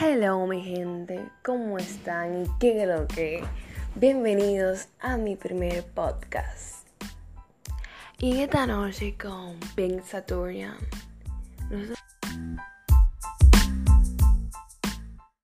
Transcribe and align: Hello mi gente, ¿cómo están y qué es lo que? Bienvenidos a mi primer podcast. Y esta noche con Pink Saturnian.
Hello 0.00 0.46
mi 0.46 0.62
gente, 0.62 1.28
¿cómo 1.42 1.76
están 1.76 2.44
y 2.44 2.48
qué 2.60 2.82
es 2.82 2.88
lo 2.88 3.08
que? 3.08 3.42
Bienvenidos 3.96 4.86
a 5.00 5.16
mi 5.16 5.34
primer 5.34 5.84
podcast. 5.86 6.86
Y 8.16 8.42
esta 8.42 8.64
noche 8.64 9.16
con 9.20 9.58
Pink 9.74 10.04
Saturnian. 10.04 10.76